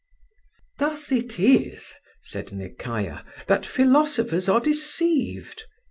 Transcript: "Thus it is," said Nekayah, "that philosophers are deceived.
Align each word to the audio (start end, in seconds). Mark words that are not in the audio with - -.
"Thus 0.79 1.11
it 1.11 1.37
is," 1.39 1.93
said 2.23 2.47
Nekayah, 2.47 3.23
"that 3.45 3.67
philosophers 3.67 4.49
are 4.49 4.59
deceived. 4.59 5.65